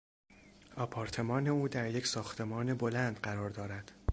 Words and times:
آپارتمان 0.75 1.47
او 1.47 1.67
در 1.67 1.91
یک 1.91 2.07
ساختمان 2.07 2.73
بلند 2.73 3.19
قرار 3.19 3.49
دارد. 3.49 3.91